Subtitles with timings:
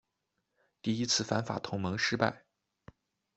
[0.81, 2.43] 第一次反法同盟失败。